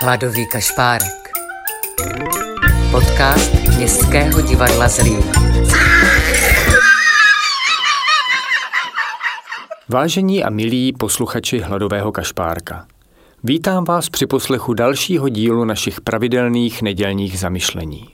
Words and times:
Hladový 0.00 0.46
kašpárek. 0.46 1.28
Podcast 2.90 3.54
Městského 3.76 4.40
divadla 4.40 4.88
Zlín. 4.88 5.20
Vážení 9.88 10.44
a 10.44 10.50
milí 10.50 10.92
posluchači 10.92 11.58
Hladového 11.58 12.12
kašpárka. 12.12 12.86
Vítám 13.44 13.84
vás 13.84 14.08
při 14.08 14.26
poslechu 14.26 14.74
dalšího 14.74 15.28
dílu 15.28 15.64
našich 15.64 16.00
pravidelných 16.00 16.82
nedělních 16.82 17.38
zamyšlení. 17.38 18.08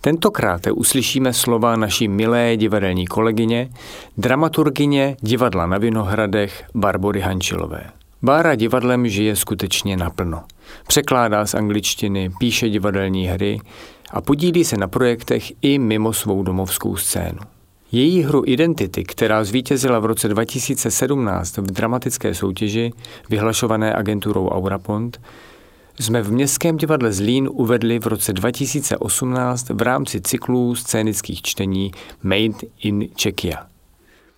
Tentokrát 0.00 0.60
uslyšíme 0.74 1.32
slova 1.32 1.76
naší 1.76 2.08
milé 2.08 2.56
divadelní 2.56 3.06
kolegyně, 3.06 3.70
dramaturgině 4.16 5.16
divadla 5.20 5.66
na 5.66 5.78
Vinohradech 5.78 6.64
Barbory 6.74 7.20
Hančilové. 7.20 7.90
Bára 8.22 8.54
divadlem 8.54 9.08
žije 9.08 9.36
skutečně 9.36 9.96
naplno. 9.96 10.44
Překládá 10.86 11.46
z 11.46 11.54
angličtiny, 11.54 12.30
píše 12.38 12.68
divadelní 12.68 13.26
hry 13.26 13.60
a 14.10 14.20
podílí 14.20 14.64
se 14.64 14.76
na 14.76 14.88
projektech 14.88 15.52
i 15.62 15.78
mimo 15.78 16.12
svou 16.12 16.42
domovskou 16.42 16.96
scénu. 16.96 17.38
Její 17.92 18.22
hru 18.22 18.42
Identity, 18.46 19.04
která 19.04 19.44
zvítězila 19.44 19.98
v 19.98 20.04
roce 20.04 20.28
2017 20.28 21.56
v 21.56 21.62
dramatické 21.62 22.34
soutěži 22.34 22.92
vyhlašované 23.30 23.94
agenturou 23.94 24.48
Aurapont, 24.48 25.20
jsme 26.00 26.22
v 26.22 26.32
Městském 26.32 26.76
divadle 26.76 27.12
Zlín 27.12 27.48
uvedli 27.52 27.98
v 27.98 28.06
roce 28.06 28.32
2018 28.32 29.68
v 29.68 29.82
rámci 29.82 30.20
cyklů 30.20 30.74
scénických 30.74 31.42
čtení 31.42 31.92
Made 32.22 32.58
in 32.82 33.08
Czechia. 33.16 33.66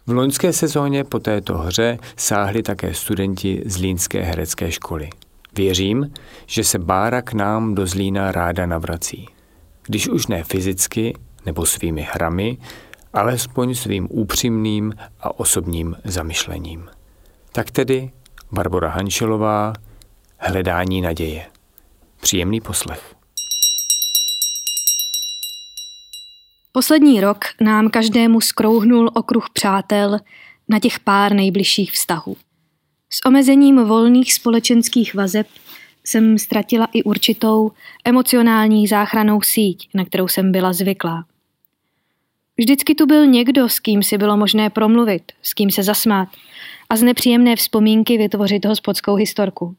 V 0.07 0.13
loňské 0.13 0.53
sezóně 0.53 1.05
po 1.05 1.19
této 1.19 1.59
hře 1.59 1.99
sáhli 2.17 2.63
také 2.63 2.95
studenti 2.95 3.63
z 3.67 3.77
Línské 3.77 4.23
herecké 4.23 4.73
školy. 4.73 5.11
Věřím, 5.57 6.13
že 6.47 6.65
se 6.65 6.79
Bára 6.79 7.23
k 7.23 7.33
nám 7.33 7.75
do 7.75 7.87
Zlína 7.87 8.33
ráda 8.33 8.67
navrací. 8.67 9.29
Když 9.83 10.09
už 10.09 10.27
ne 10.27 10.45
fyzicky 10.45 11.15
nebo 11.47 11.67
svými 11.67 12.07
hrami, 12.13 12.59
alespoň 13.13 13.75
svým 13.75 14.09
upřímným 14.11 14.95
a 15.21 15.41
osobním 15.41 15.97
zamyšlením. 16.05 16.89
Tak 17.53 17.71
tedy 17.71 18.11
Barbara 18.53 18.89
Hančelová, 18.89 19.73
Hledání 20.39 21.01
naděje. 21.01 21.47
Příjemný 22.21 22.61
poslech. 22.61 23.15
Poslední 26.73 27.21
rok 27.21 27.45
nám 27.61 27.91
každému 27.91 28.41
skrouhnul 28.41 29.11
okruh 29.15 29.51
přátel 29.53 30.19
na 30.69 30.81
těch 30.81 31.01
pár 31.01 31.33
nejbližších 31.33 31.93
vztahů. 31.93 32.37
S 33.17 33.27
omezením 33.27 33.85
volných 33.85 34.33
společenských 34.33 35.15
vazeb 35.15 35.47
jsem 36.05 36.39
ztratila 36.39 36.89
i 36.93 37.03
určitou 37.03 37.71
emocionální 38.05 38.87
záchranou 38.87 39.41
síť, 39.43 39.89
na 39.95 40.05
kterou 40.05 40.29
jsem 40.29 40.53
byla 40.53 40.73
zvyklá. 40.73 41.25
Vždycky 42.57 42.95
tu 42.95 43.07
byl 43.07 43.27
někdo, 43.27 43.69
s 43.69 43.81
kým 43.81 44.03
si 44.03 44.19
bylo 44.19 44.37
možné 44.37 44.71
promluvit, 44.71 45.23
s 45.43 45.55
kým 45.55 45.71
se 45.71 45.83
zasmát 45.83 46.29
a 46.91 46.97
z 46.97 47.03
nepříjemné 47.03 47.57
vzpomínky 47.57 48.19
vytvořit 48.19 48.65
hospodskou 48.65 49.15
historku. 49.15 49.75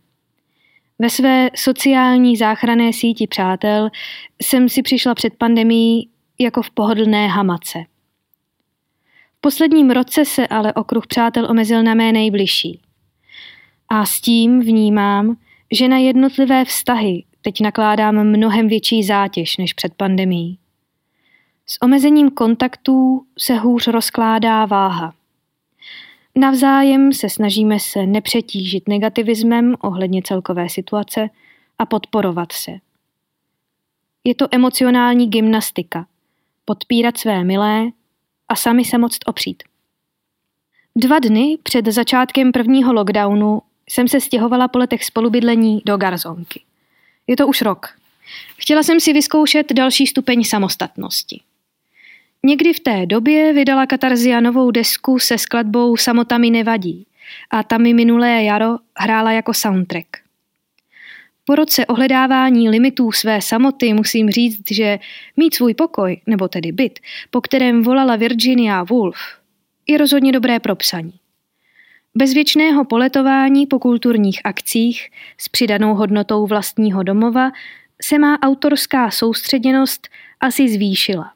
Ve 0.99 1.09
své 1.09 1.49
sociální 1.55 2.37
záchranné 2.37 2.93
síti 2.93 3.27
přátel 3.27 3.89
jsem 4.41 4.69
si 4.69 4.81
přišla 4.81 5.15
před 5.15 5.33
pandemí 5.33 6.09
jako 6.39 6.61
v 6.61 6.71
pohodlné 6.71 7.27
hamace. 7.27 7.79
V 9.37 9.41
posledním 9.41 9.91
roce 9.91 10.25
se 10.25 10.47
ale 10.47 10.73
okruh 10.73 11.07
přátel 11.07 11.47
omezil 11.49 11.83
na 11.83 11.93
mé 11.93 12.11
nejbližší. 12.11 12.86
A 13.89 14.05
s 14.05 14.21
tím 14.21 14.59
vnímám, 14.59 15.37
že 15.71 15.87
na 15.87 15.97
jednotlivé 15.97 16.65
vztahy 16.65 17.23
teď 17.41 17.61
nakládám 17.61 18.23
mnohem 18.23 18.67
větší 18.67 19.03
zátěž 19.03 19.57
než 19.57 19.73
před 19.73 19.93
pandemí. 19.93 20.59
S 21.65 21.81
omezením 21.81 22.31
kontaktů 22.31 23.25
se 23.39 23.55
hůř 23.55 23.87
rozkládá 23.87 24.65
váha. 24.65 25.13
Navzájem 26.35 27.13
se 27.13 27.29
snažíme 27.29 27.79
se 27.79 28.05
nepřetížit 28.05 28.87
negativismem 28.87 29.75
ohledně 29.81 30.21
celkové 30.21 30.69
situace 30.69 31.29
a 31.79 31.85
podporovat 31.85 32.51
se. 32.51 32.71
Je 34.23 34.35
to 34.35 34.47
emocionální 34.51 35.29
gymnastika– 35.29 36.07
podpírat 36.67 37.17
své 37.17 37.43
milé 37.43 37.85
a 38.49 38.55
sami 38.55 38.85
se 38.85 38.97
moct 38.97 39.19
opřít. 39.25 39.63
Dva 40.95 41.19
dny 41.19 41.57
před 41.63 41.85
začátkem 41.85 42.51
prvního 42.51 42.93
lockdownu 42.93 43.61
jsem 43.89 44.07
se 44.07 44.21
stěhovala 44.21 44.67
po 44.67 44.79
letech 44.79 45.05
spolubydlení 45.05 45.81
do 45.85 45.97
Garzonky. 45.97 46.61
Je 47.27 47.37
to 47.37 47.47
už 47.47 47.61
rok. 47.61 47.87
Chtěla 48.57 48.83
jsem 48.83 48.99
si 48.99 49.13
vyzkoušet 49.13 49.73
další 49.73 50.07
stupeň 50.07 50.43
samostatnosti. 50.43 51.41
Někdy 52.43 52.73
v 52.73 52.79
té 52.79 53.05
době 53.05 53.53
vydala 53.53 53.85
Katarzia 53.85 54.39
novou 54.39 54.71
desku 54.71 55.19
se 55.19 55.37
skladbou 55.37 55.97
Samota 55.97 56.37
mi 56.37 56.49
nevadí 56.49 57.05
a 57.49 57.63
tam 57.63 57.81
mi 57.81 57.93
minulé 57.93 58.43
jaro 58.43 58.77
hrála 58.97 59.31
jako 59.31 59.53
soundtrack. 59.53 60.07
Po 61.45 61.55
roce 61.55 61.85
ohledávání 61.85 62.69
limitů 62.69 63.11
své 63.11 63.41
samoty 63.41 63.93
musím 63.93 64.29
říct, 64.29 64.71
že 64.71 64.99
mít 65.37 65.55
svůj 65.55 65.73
pokoj, 65.73 66.21
nebo 66.27 66.47
tedy 66.47 66.71
byt, 66.71 66.99
po 67.31 67.41
kterém 67.41 67.83
volala 67.83 68.15
Virginia 68.15 68.83
Woolf, 68.83 69.17
je 69.87 69.97
rozhodně 69.97 70.31
dobré 70.31 70.59
propsaní. 70.59 71.13
Bez 71.13 71.26
věčného 72.33 72.85
poletování 72.85 73.67
po 73.67 73.79
kulturních 73.79 74.41
akcích 74.43 75.09
s 75.37 75.49
přidanou 75.49 75.95
hodnotou 75.95 76.47
vlastního 76.47 77.03
domova 77.03 77.51
se 78.01 78.19
má 78.19 78.39
autorská 78.41 79.11
soustředěnost 79.11 80.07
asi 80.39 80.69
zvýšila. 80.69 81.31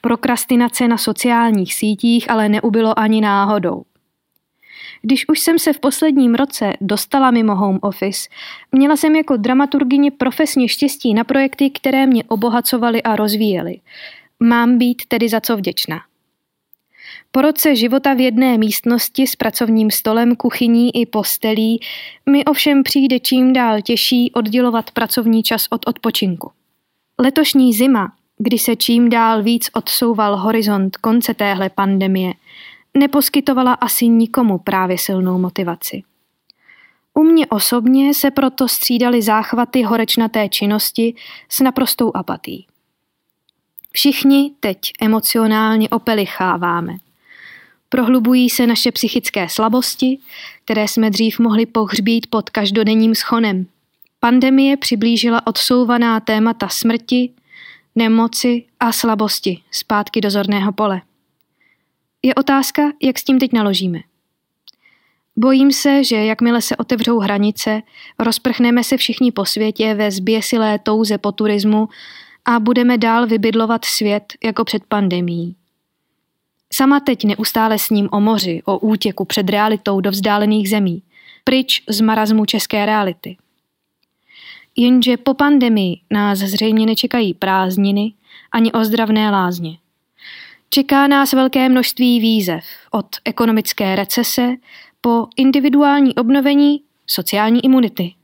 Prokrastinace 0.00 0.88
na 0.88 0.98
sociálních 0.98 1.74
sítích 1.74 2.30
ale 2.30 2.48
neubylo 2.48 2.98
ani 2.98 3.20
náhodou. 3.20 3.82
Když 5.02 5.28
už 5.28 5.40
jsem 5.40 5.58
se 5.58 5.72
v 5.72 5.80
posledním 5.80 6.34
roce 6.34 6.72
dostala 6.80 7.30
mimo 7.30 7.54
home 7.54 7.78
office, 7.82 8.28
měla 8.72 8.96
jsem 8.96 9.16
jako 9.16 9.36
dramaturgyně 9.36 10.10
profesně 10.10 10.68
štěstí 10.68 11.14
na 11.14 11.24
projekty, 11.24 11.70
které 11.70 12.06
mě 12.06 12.24
obohacovaly 12.24 13.02
a 13.02 13.16
rozvíjely. 13.16 13.80
Mám 14.40 14.78
být 14.78 15.02
tedy 15.08 15.28
za 15.28 15.40
co 15.40 15.56
vděčná. 15.56 16.00
Po 17.32 17.42
roce 17.42 17.76
života 17.76 18.14
v 18.14 18.20
jedné 18.20 18.58
místnosti 18.58 19.26
s 19.26 19.36
pracovním 19.36 19.90
stolem, 19.90 20.36
kuchyní 20.36 20.96
i 21.00 21.06
postelí 21.06 21.80
mi 22.30 22.44
ovšem 22.44 22.82
přijde 22.82 23.20
čím 23.20 23.52
dál 23.52 23.82
těžší 23.82 24.32
oddělovat 24.32 24.90
pracovní 24.90 25.42
čas 25.42 25.66
od 25.70 25.88
odpočinku. 25.88 26.50
Letošní 27.18 27.72
zima, 27.72 28.12
kdy 28.38 28.58
se 28.58 28.76
čím 28.76 29.08
dál 29.08 29.42
víc 29.42 29.70
odsouval 29.72 30.36
horizont 30.36 30.96
konce 30.96 31.34
téhle 31.34 31.70
pandemie, 31.70 32.32
neposkytovala 32.94 33.72
asi 33.72 34.08
nikomu 34.08 34.58
právě 34.58 34.98
silnou 34.98 35.38
motivaci. 35.38 36.02
U 37.14 37.22
mě 37.22 37.46
osobně 37.46 38.14
se 38.14 38.30
proto 38.30 38.68
střídaly 38.68 39.22
záchvaty 39.22 39.82
horečnaté 39.82 40.48
činnosti 40.48 41.14
s 41.48 41.60
naprostou 41.60 42.12
apatí. 42.14 42.66
Všichni 43.92 44.52
teď 44.60 44.78
emocionálně 45.00 45.88
opelicháváme. 45.88 46.96
Prohlubují 47.88 48.50
se 48.50 48.66
naše 48.66 48.92
psychické 48.92 49.48
slabosti, 49.48 50.18
které 50.64 50.88
jsme 50.88 51.10
dřív 51.10 51.38
mohli 51.38 51.66
pohřbít 51.66 52.26
pod 52.26 52.50
každodenním 52.50 53.14
schonem. 53.14 53.66
Pandemie 54.20 54.76
přiblížila 54.76 55.46
odsouvaná 55.46 56.20
témata 56.20 56.68
smrti, 56.68 57.30
nemoci 57.94 58.64
a 58.80 58.92
slabosti 58.92 59.62
zpátky 59.70 60.20
do 60.20 60.30
zorného 60.30 60.72
pole. 60.72 61.02
Je 62.22 62.34
otázka, 62.34 62.82
jak 63.02 63.18
s 63.18 63.24
tím 63.24 63.38
teď 63.38 63.52
naložíme. 63.52 63.98
Bojím 65.36 65.72
se, 65.72 66.04
že 66.04 66.16
jakmile 66.16 66.62
se 66.62 66.76
otevřou 66.76 67.18
hranice, 67.18 67.82
rozprchneme 68.18 68.84
se 68.84 68.96
všichni 68.96 69.32
po 69.32 69.44
světě 69.44 69.94
ve 69.94 70.10
zběsilé 70.10 70.78
touze 70.78 71.18
po 71.18 71.32
turismu 71.32 71.88
a 72.44 72.60
budeme 72.60 72.98
dál 72.98 73.26
vybydlovat 73.26 73.84
svět 73.84 74.32
jako 74.44 74.64
před 74.64 74.82
pandemí. 74.84 75.56
Sama 76.72 77.00
teď 77.00 77.24
neustále 77.24 77.78
s 77.78 77.90
ním 77.90 78.08
o 78.12 78.20
moři, 78.20 78.62
o 78.64 78.78
útěku 78.78 79.24
před 79.24 79.50
realitou 79.50 80.00
do 80.00 80.10
vzdálených 80.10 80.70
zemí, 80.70 81.02
pryč 81.44 81.82
z 81.88 82.00
marazmu 82.00 82.44
české 82.44 82.86
reality. 82.86 83.36
Jenže 84.76 85.16
po 85.16 85.34
pandemii 85.34 86.00
nás 86.10 86.38
zřejmě 86.38 86.86
nečekají 86.86 87.34
prázdniny 87.34 88.12
ani 88.52 88.72
ozdravné 88.72 89.30
lázně. 89.30 89.78
Čeká 90.70 91.06
nás 91.06 91.32
velké 91.32 91.68
množství 91.68 92.20
výzev 92.20 92.64
od 92.90 93.06
ekonomické 93.24 93.96
recese 93.96 94.56
po 95.00 95.26
individuální 95.36 96.14
obnovení 96.14 96.82
sociální 97.06 97.64
imunity. 97.64 98.14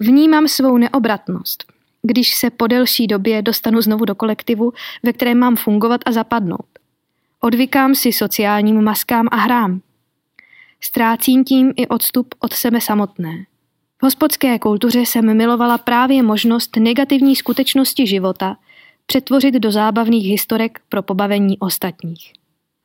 Vnímám 0.00 0.48
svou 0.48 0.78
neobratnost, 0.78 1.64
když 2.02 2.34
se 2.34 2.50
po 2.50 2.66
delší 2.66 3.06
době 3.06 3.42
dostanu 3.42 3.80
znovu 3.80 4.04
do 4.04 4.14
kolektivu, 4.14 4.72
ve 5.02 5.12
kterém 5.12 5.38
mám 5.38 5.56
fungovat 5.56 6.00
a 6.06 6.12
zapadnout. 6.12 6.77
Odvykám 7.40 7.94
si 7.94 8.12
sociálním 8.12 8.82
maskám 8.82 9.28
a 9.30 9.36
hrám. 9.36 9.80
Ztrácím 10.80 11.44
tím 11.44 11.72
i 11.76 11.86
odstup 11.86 12.34
od 12.38 12.52
sebe 12.52 12.80
samotné. 12.80 13.46
V 13.98 14.02
hospodské 14.02 14.58
kultuře 14.58 15.00
jsem 15.00 15.36
milovala 15.36 15.78
právě 15.78 16.22
možnost 16.22 16.76
negativní 16.76 17.36
skutečnosti 17.36 18.06
života 18.06 18.56
přetvořit 19.06 19.54
do 19.54 19.72
zábavných 19.72 20.26
historek 20.26 20.80
pro 20.88 21.02
pobavení 21.02 21.58
ostatních. 21.58 22.32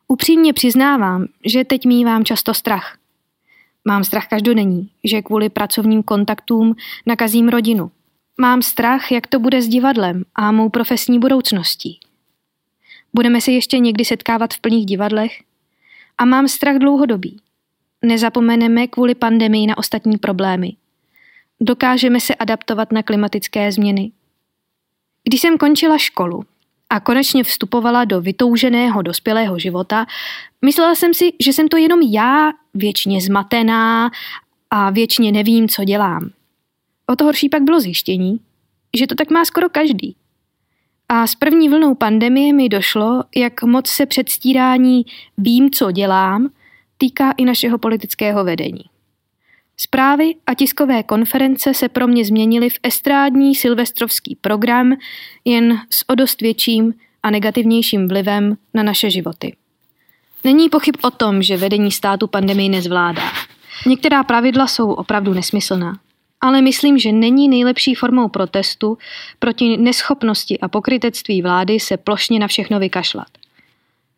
Upřímně 0.08 0.54
přiznávám, 0.54 1.26
že 1.46 1.64
teď 1.64 1.86
mývám 1.86 2.26
často 2.26 2.54
strach. 2.54 2.98
Mám 3.86 4.04
strach 4.04 4.28
každodenní, 4.28 4.90
že 5.04 5.22
kvůli 5.22 5.50
pracovním 5.50 6.04
kontaktům 6.04 6.76
nakazím 7.06 7.50
rodinu. 7.50 7.92
Mám 8.38 8.62
strach, 8.62 9.12
jak 9.12 9.28
to 9.28 9.40
bude 9.40 9.62
s 9.62 9.68
divadlem 9.68 10.24
a 10.36 10.52
mou 10.52 10.70
profesní 10.70 11.20
budoucností. 11.20 12.00
Budeme 13.16 13.42
se 13.42 13.52
ještě 13.52 13.80
někdy 13.80 14.06
setkávat 14.06 14.54
v 14.54 14.60
plných 14.60 14.86
divadlech? 14.86 15.32
A 16.18 16.26
mám 16.26 16.48
strach 16.48 16.78
dlouhodobý. 16.78 17.40
Nezapomeneme 18.02 18.88
kvůli 18.88 19.16
pandemii 19.16 19.68
na 19.68 19.78
ostatní 19.78 20.18
problémy. 20.18 20.74
Dokážeme 21.62 22.20
se 22.20 22.36
adaptovat 22.36 22.92
na 22.92 23.04
klimatické 23.04 23.72
změny. 23.72 24.12
Když 25.24 25.42
jsem 25.42 25.58
končila 25.58 25.98
školu 25.98 26.44
a 26.90 27.00
konečně 27.00 27.44
vstupovala 27.44 28.06
do 28.06 28.22
vytouženého 28.22 29.02
dospělého 29.02 29.60
života, 29.60 30.06
myslela 30.62 30.96
jsem 30.96 31.14
si, 31.14 31.34
že 31.46 31.54
jsem 31.54 31.68
to 31.68 31.78
jenom 31.78 32.02
já, 32.02 32.52
věčně 32.74 33.22
zmatená 33.22 34.12
a 34.70 34.90
věčně 34.90 35.32
nevím, 35.32 35.70
co 35.70 35.84
dělám. 35.84 36.30
O 37.08 37.16
to 37.16 37.26
horší 37.26 37.50
pak 37.50 37.62
bylo 37.62 37.80
zjištění, 37.80 38.40
že 38.98 39.08
to 39.08 39.16
tak 39.16 39.30
má 39.30 39.46
skoro 39.46 39.70
každý. 39.70 40.16
A 41.16 41.28
s 41.28 41.36
první 41.36 41.70
vlnou 41.70 41.96
pandemie 41.96 42.54
mi 42.54 42.70
došlo, 42.70 43.24
jak 43.36 43.64
moc 43.64 43.88
se 43.88 44.06
předstírání 44.06 45.06
vím, 45.38 45.72
co 45.72 45.92
dělám, 45.92 46.50
týká 46.98 47.32
i 47.38 47.46
našeho 47.46 47.78
politického 47.78 48.44
vedení. 48.44 48.84
Zprávy 49.78 50.36
a 50.48 50.54
tiskové 50.54 51.04
konference 51.04 51.74
se 51.74 51.90
pro 51.90 52.08
mě 52.08 52.26
změnily 52.26 52.70
v 52.70 52.80
estrádní 52.84 53.56
silvestrovský 53.56 54.36
program 54.42 54.94
jen 55.46 55.80
s 55.90 56.10
o 56.10 56.16
dost 56.16 56.42
větším 56.42 56.94
a 57.24 57.30
negativnějším 57.32 58.08
vlivem 58.08 58.58
na 58.74 58.84
naše 58.84 59.10
životy. 59.10 59.56
Není 60.44 60.70
pochyb 60.70 60.96
o 61.02 61.12
tom, 61.12 61.44
že 61.44 61.58
vedení 61.58 61.92
státu 61.92 62.28
pandemii 62.28 62.70
nezvládá. 62.70 63.32
Některá 63.88 64.24
pravidla 64.24 64.68
jsou 64.68 64.92
opravdu 64.92 65.34
nesmyslná 65.34 66.00
ale 66.44 66.62
myslím, 66.62 67.00
že 67.00 67.12
není 67.12 67.50
nejlepší 67.50 67.96
formou 67.96 68.28
protestu 68.28 68.98
proti 69.40 69.78
neschopnosti 69.78 70.60
a 70.60 70.68
pokrytectví 70.68 71.42
vlády 71.42 71.80
se 71.80 71.98
plošně 71.98 72.40
na 72.40 72.48
všechno 72.48 72.80
vykašlat. 72.80 73.28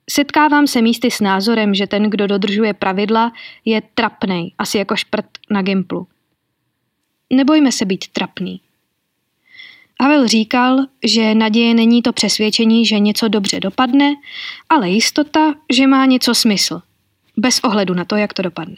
Setkávám 0.09 0.67
se 0.67 0.81
místy 0.81 1.11
s 1.11 1.19
názorem, 1.19 1.73
že 1.73 1.87
ten, 1.87 2.09
kdo 2.09 2.27
dodržuje 2.27 2.73
pravidla, 2.73 3.31
je 3.65 3.81
trapnej, 3.93 4.51
asi 4.57 4.77
jako 4.77 4.95
šprt 4.95 5.25
na 5.49 5.61
gimplu. 5.61 6.07
Nebojme 7.33 7.71
se 7.71 7.85
být 7.85 8.07
trapný. 8.07 8.61
Havel 10.01 10.27
říkal, 10.27 10.77
že 11.03 11.35
naděje 11.35 11.73
není 11.73 12.01
to 12.01 12.13
přesvědčení, 12.13 12.85
že 12.85 12.99
něco 12.99 13.27
dobře 13.27 13.59
dopadne, 13.59 14.15
ale 14.69 14.89
jistota, 14.89 15.53
že 15.73 15.87
má 15.87 16.05
něco 16.05 16.35
smysl, 16.35 16.81
bez 17.37 17.59
ohledu 17.59 17.93
na 17.93 18.05
to, 18.05 18.15
jak 18.15 18.33
to 18.33 18.41
dopadne. 18.41 18.75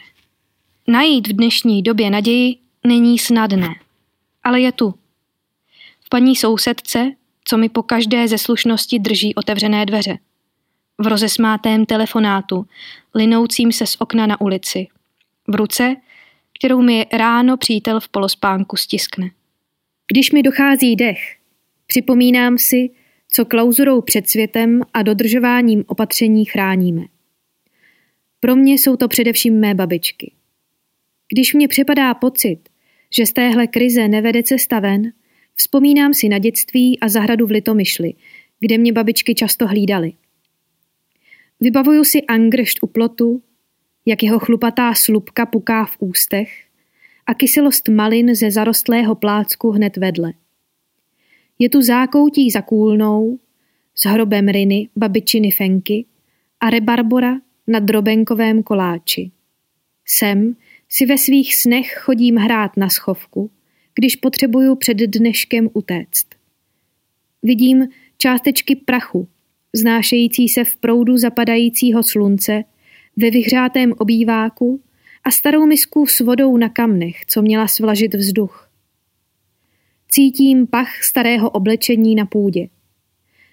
Najít 0.86 1.28
v 1.28 1.32
dnešní 1.32 1.82
době 1.82 2.10
naději 2.10 2.67
není 2.86 3.18
snadné, 3.18 3.74
ale 4.44 4.60
je 4.60 4.72
tu. 4.72 4.94
V 6.00 6.08
paní 6.08 6.36
sousedce, 6.36 7.10
co 7.44 7.58
mi 7.58 7.68
po 7.68 7.82
každé 7.82 8.28
ze 8.28 8.38
slušnosti 8.38 8.98
drží 8.98 9.34
otevřené 9.34 9.86
dveře. 9.86 10.18
V 10.98 11.06
rozesmátém 11.06 11.86
telefonátu, 11.86 12.66
linoucím 13.14 13.72
se 13.72 13.86
z 13.86 13.96
okna 13.98 14.26
na 14.26 14.40
ulici. 14.40 14.86
V 15.48 15.54
ruce, 15.54 15.96
kterou 16.58 16.82
mi 16.82 17.06
ráno 17.12 17.56
přítel 17.56 18.00
v 18.00 18.08
polospánku 18.08 18.76
stiskne. 18.76 19.30
Když 20.12 20.32
mi 20.32 20.42
dochází 20.42 20.96
dech, 20.96 21.36
připomínám 21.86 22.58
si, 22.58 22.90
co 23.30 23.44
klauzurou 23.44 24.00
před 24.00 24.28
světem 24.28 24.82
a 24.94 25.02
dodržováním 25.02 25.84
opatření 25.86 26.44
chráníme. 26.44 27.02
Pro 28.40 28.56
mě 28.56 28.74
jsou 28.74 28.96
to 28.96 29.08
především 29.08 29.60
mé 29.60 29.74
babičky. 29.74 30.32
Když 31.32 31.54
mě 31.54 31.68
připadá 31.68 32.14
pocit, 32.14 32.58
že 33.16 33.26
z 33.26 33.32
téhle 33.32 33.66
krize 33.66 34.08
nevede 34.08 34.42
cesta 34.42 34.80
ven, 34.80 35.12
vzpomínám 35.54 36.14
si 36.14 36.28
na 36.28 36.38
dětství 36.38 37.00
a 37.00 37.08
zahradu 37.08 37.46
v 37.46 37.50
Litomyšli, 37.50 38.14
kde 38.60 38.78
mě 38.78 38.92
babičky 38.92 39.34
často 39.34 39.66
hlídaly. 39.66 40.12
Vybavuju 41.60 42.04
si 42.04 42.22
angršt 42.22 42.78
u 42.82 42.86
plotu, 42.86 43.42
jak 44.06 44.22
jeho 44.22 44.38
chlupatá 44.38 44.94
slupka 44.94 45.46
puká 45.46 45.84
v 45.84 45.96
ústech 45.98 46.64
a 47.26 47.34
kyselost 47.34 47.88
malin 47.88 48.34
ze 48.34 48.50
zarostlého 48.50 49.14
plácku 49.14 49.70
hned 49.70 49.96
vedle. 49.96 50.32
Je 51.58 51.68
tu 51.68 51.82
zákoutí 51.82 52.50
za 52.50 52.62
kůlnou, 52.62 53.38
s 53.94 54.04
hrobem 54.04 54.48
riny 54.48 54.88
babičiny 54.96 55.50
fenky 55.50 56.04
a 56.60 56.70
rebarbora 56.70 57.40
na 57.66 57.78
drobenkovém 57.78 58.62
koláči. 58.62 59.30
Sem 60.06 60.56
si 60.88 61.06
ve 61.06 61.18
svých 61.18 61.54
snech 61.56 61.94
chodím 61.98 62.36
hrát 62.36 62.76
na 62.76 62.88
schovku, 62.88 63.50
když 63.94 64.16
potřebuju 64.16 64.74
před 64.74 64.96
dneškem 64.96 65.68
utéct. 65.72 66.26
Vidím 67.42 67.88
částečky 68.18 68.76
prachu, 68.76 69.28
znášející 69.76 70.48
se 70.48 70.64
v 70.64 70.76
proudu 70.76 71.18
zapadajícího 71.18 72.02
slunce, 72.02 72.64
ve 73.16 73.30
vyhřátém 73.30 73.92
obýváku 73.98 74.80
a 75.24 75.30
starou 75.30 75.66
misku 75.66 76.06
s 76.06 76.20
vodou 76.20 76.56
na 76.56 76.68
kamnech, 76.68 77.26
co 77.26 77.42
měla 77.42 77.68
svlažit 77.68 78.14
vzduch. 78.14 78.70
Cítím 80.08 80.66
pach 80.66 81.02
starého 81.02 81.50
oblečení 81.50 82.14
na 82.14 82.26
půdě. 82.26 82.68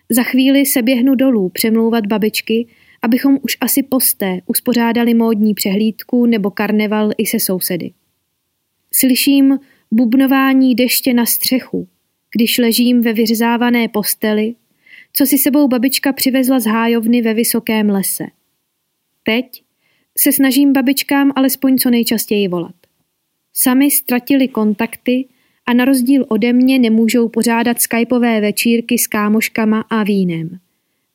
Za 0.10 0.24
chvíli 0.24 0.66
se 0.66 0.82
běhnu 0.82 1.16
dolů 1.16 1.50
přemlouvat 1.50 2.08
babičky, 2.08 2.68
abychom 3.06 3.40
už 3.42 3.57
asi 3.62 3.84
posté 3.84 4.40
uspořádali 4.46 5.13
módní 5.13 5.54
přehlídku 5.54 6.25
nebo 6.25 6.52
karneval 6.52 7.12
i 7.18 7.25
se 7.25 7.40
sousedy. 7.40 7.92
Slyším 8.94 9.60
bubnování 9.92 10.75
deště 10.75 11.13
na 11.13 11.25
střechu, 11.25 11.88
když 12.36 12.57
ležím 12.57 13.02
ve 13.02 13.13
vyřezávané 13.13 13.88
posteli, 13.88 14.56
co 15.13 15.25
si 15.25 15.38
sebou 15.38 15.68
babička 15.68 16.13
přivezla 16.13 16.60
z 16.60 16.66
hájovny 16.66 17.22
ve 17.22 17.34
vysokém 17.34 17.90
lese. 17.90 18.25
Teď 19.24 19.63
se 20.18 20.31
snažím 20.31 20.74
babičkám 20.74 21.31
alespoň 21.36 21.78
co 21.78 21.90
nejčastěji 21.90 22.48
volat. 22.48 22.75
Sami 23.54 23.92
ztratili 23.92 24.48
kontakty 24.48 25.28
a 25.66 25.74
na 25.74 25.86
rozdíl 25.86 26.25
ode 26.27 26.53
mě 26.53 26.80
nemůžou 26.80 27.30
pořádat 27.30 27.82
skypové 27.82 28.41
večírky 28.41 28.98
s 28.98 29.08
kámoškama 29.08 29.82
a 29.82 30.03
vínem 30.03 30.60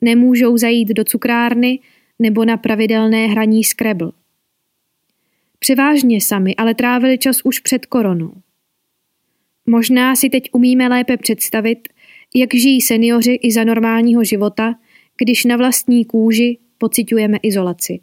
nemůžou 0.00 0.56
zajít 0.56 0.88
do 0.88 1.04
cukrárny 1.04 1.78
nebo 2.18 2.44
na 2.44 2.56
pravidelné 2.56 3.26
hraní 3.26 3.64
Scrabble. 3.64 4.12
Převážně 5.58 6.20
sami 6.20 6.56
ale 6.56 6.74
trávili 6.74 7.18
čas 7.18 7.36
už 7.44 7.58
před 7.58 7.86
koronou. 7.86 8.32
Možná 9.66 10.16
si 10.16 10.30
teď 10.30 10.48
umíme 10.52 10.88
lépe 10.88 11.16
představit, 11.16 11.88
jak 12.34 12.54
žijí 12.54 12.80
seniori 12.80 13.34
i 13.34 13.52
za 13.52 13.64
normálního 13.64 14.24
života, 14.24 14.74
když 15.18 15.44
na 15.44 15.56
vlastní 15.56 16.04
kůži 16.04 16.58
pociťujeme 16.78 17.38
izolaci. 17.42 18.00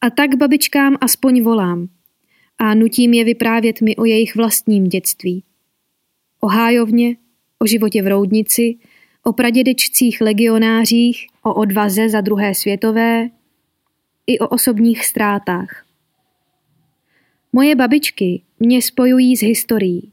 A 0.00 0.10
tak 0.10 0.34
babičkám 0.34 0.96
aspoň 1.00 1.42
volám 1.42 1.88
a 2.58 2.74
nutím 2.74 3.12
je 3.12 3.24
vyprávět 3.24 3.80
mi 3.80 3.96
o 3.96 4.04
jejich 4.04 4.36
vlastním 4.36 4.84
dětství. 4.84 5.42
O 6.40 6.46
hájovně, 6.46 7.16
o 7.58 7.66
životě 7.66 8.02
v 8.02 8.06
roudnici, 8.06 8.76
o 9.26 9.32
pradědečcích 9.32 10.20
legionářích, 10.20 11.26
o 11.42 11.54
odvaze 11.54 12.08
za 12.08 12.20
druhé 12.20 12.54
světové 12.54 13.28
i 14.26 14.38
o 14.38 14.48
osobních 14.48 15.06
ztrátách. 15.06 15.86
Moje 17.52 17.74
babičky 17.74 18.42
mě 18.60 18.82
spojují 18.82 19.36
s 19.36 19.42
historií. 19.42 20.12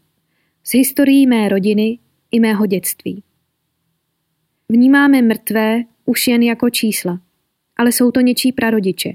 S 0.63 0.73
historií 0.73 1.27
mé 1.27 1.49
rodiny 1.49 1.99
i 2.31 2.39
mého 2.39 2.65
dětství. 2.65 3.23
Vnímáme 4.69 5.21
mrtvé 5.21 5.83
už 6.05 6.27
jen 6.27 6.43
jako 6.43 6.69
čísla, 6.69 7.19
ale 7.77 7.91
jsou 7.91 8.11
to 8.11 8.21
něčí 8.21 8.51
prarodiče. 8.51 9.13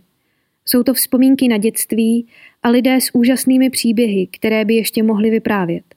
Jsou 0.65 0.83
to 0.83 0.95
vzpomínky 0.95 1.49
na 1.49 1.59
dětství 1.59 2.27
a 2.63 2.69
lidé 2.69 3.01
s 3.01 3.11
úžasnými 3.15 3.71
příběhy, 3.71 4.27
které 4.27 4.65
by 4.65 4.75
ještě 4.75 5.03
mohli 5.03 5.31
vyprávět. 5.31 5.88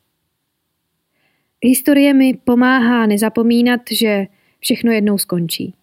Historie 1.63 2.13
mi 2.13 2.33
pomáhá 2.33 3.05
nezapomínat, 3.05 3.81
že 3.91 4.27
všechno 4.59 4.91
jednou 4.91 5.17
skončí. 5.17 5.73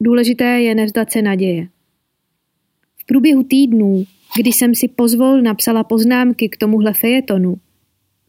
Důležité 0.00 0.44
je 0.44 0.74
nevzdat 0.74 1.12
se 1.12 1.22
naděje. 1.22 1.68
V 2.96 3.04
průběhu 3.06 3.42
týdnů, 3.42 4.04
kdy 4.36 4.52
jsem 4.52 4.74
si 4.74 4.88
pozvol 4.88 5.42
napsala 5.42 5.84
poznámky 5.84 6.48
k 6.48 6.56
tomuhle 6.56 6.92
fejetonu, 6.92 7.56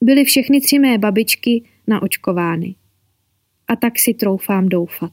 byly 0.02 0.24
všechny 0.24 0.62
tři 0.62 0.80
mé 0.80 0.98
babičky 0.98 1.64
naočkovány. 1.88 2.76
A 3.68 3.76
tak 3.76 4.00
si 4.00 4.14
troufám 4.14 4.70
doufat. 4.70 5.12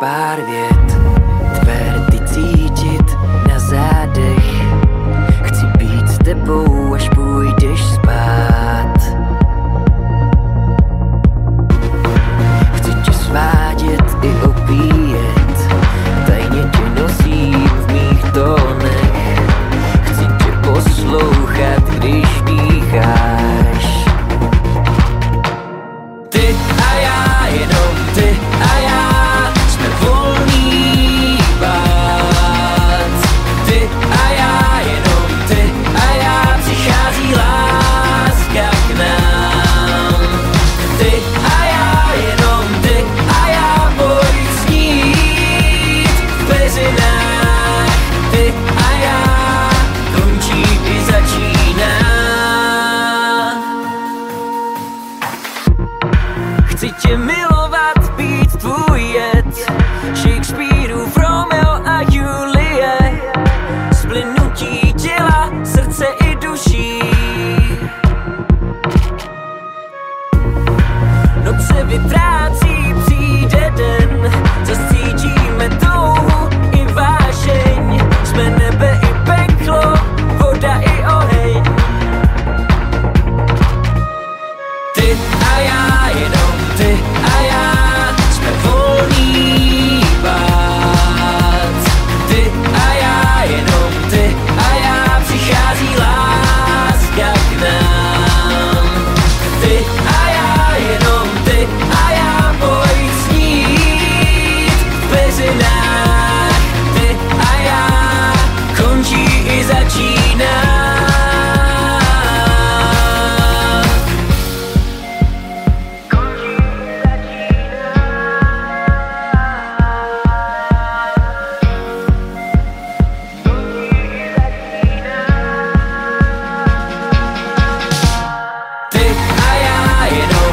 Víc 0.00 0.40
než 0.46 0.85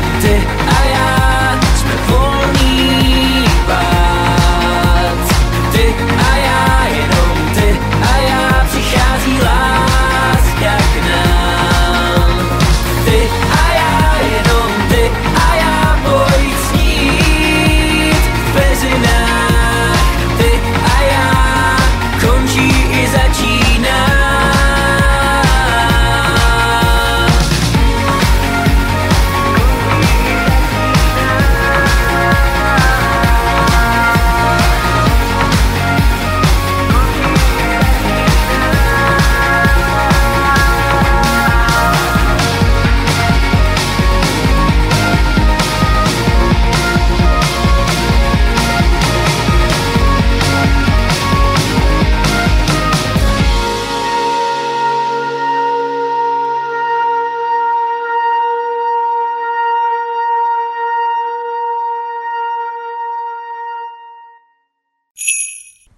já, 0.04 0.63